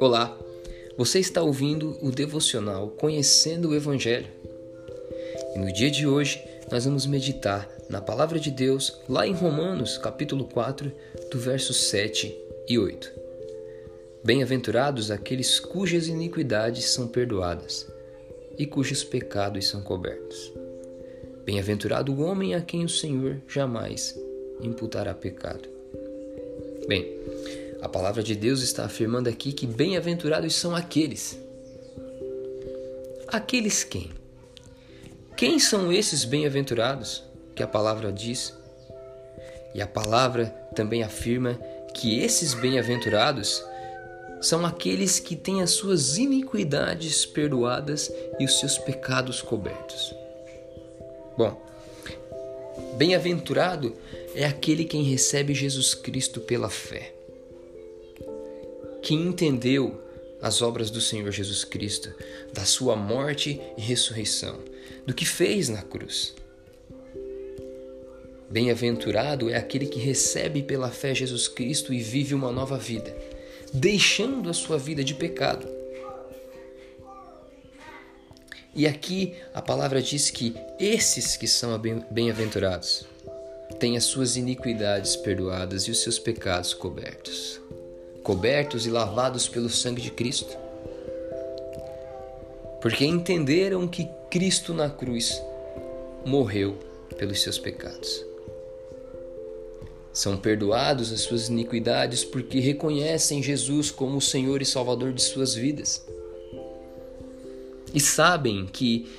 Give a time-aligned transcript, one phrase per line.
[0.00, 0.38] Olá,
[0.96, 4.28] você está ouvindo o devocional Conhecendo o Evangelho.
[5.54, 9.98] E no dia de hoje nós vamos meditar na palavra de Deus lá em Romanos,
[9.98, 10.92] capítulo 4,
[11.30, 12.36] do verso 7
[12.68, 13.12] e 8.
[14.22, 17.86] Bem-aventurados aqueles cujas iniquidades são perdoadas
[18.56, 20.59] e cujos pecados são cobertos.
[21.44, 24.18] Bem-aventurado o homem a quem o Senhor jamais
[24.60, 25.68] imputará pecado.
[26.86, 27.18] Bem,
[27.80, 31.38] a palavra de Deus está afirmando aqui que bem-aventurados são aqueles.
[33.28, 34.10] Aqueles quem?
[35.36, 37.22] Quem são esses bem-aventurados
[37.54, 38.52] que a palavra diz?
[39.74, 41.54] E a palavra também afirma
[41.94, 43.64] que esses bem-aventurados
[44.40, 50.14] são aqueles que têm as suas iniquidades perdoadas e os seus pecados cobertos.
[51.40, 51.58] Bom,
[52.98, 53.96] bem-aventurado
[54.34, 57.14] é aquele quem recebe Jesus Cristo pela fé
[59.00, 59.98] que entendeu
[60.42, 62.12] as obras do Senhor Jesus Cristo,
[62.52, 64.60] da sua morte e ressurreição,
[65.06, 66.34] do que fez na cruz.
[68.50, 73.16] Bem-aventurado é aquele que recebe pela fé Jesus Cristo e vive uma nova vida,
[73.72, 75.79] deixando a sua vida de pecado.
[78.74, 81.78] E aqui a palavra diz que esses que são
[82.10, 83.04] bem-aventurados
[83.78, 87.60] têm as suas iniquidades perdoadas e os seus pecados cobertos
[88.22, 90.56] cobertos e lavados pelo sangue de Cristo.
[92.80, 95.42] Porque entenderam que Cristo na cruz
[96.24, 96.78] morreu
[97.18, 98.24] pelos seus pecados.
[100.12, 105.54] São perdoados as suas iniquidades porque reconhecem Jesus como o Senhor e Salvador de suas
[105.54, 106.04] vidas.
[107.92, 109.10] E sabem que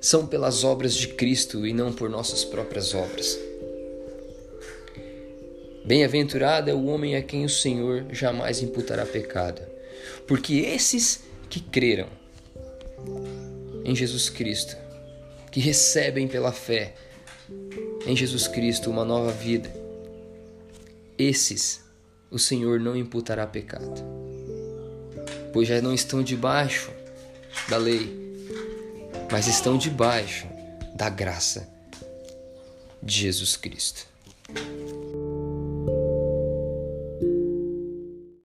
[0.00, 3.38] são pelas obras de Cristo e não por nossas próprias obras.
[5.84, 9.62] Bem-aventurado é o homem a quem o Senhor jamais imputará pecado,
[10.26, 12.08] porque esses que creram
[13.84, 14.76] em Jesus Cristo,
[15.50, 16.94] que recebem pela fé
[18.06, 19.72] em Jesus Cristo uma nova vida,
[21.16, 21.80] esses
[22.30, 24.04] o Senhor não imputará pecado,
[25.54, 26.90] pois já não estão debaixo
[27.66, 28.27] da lei,
[29.30, 30.46] mas estão debaixo
[30.94, 31.68] da graça
[33.02, 34.06] de Jesus Cristo.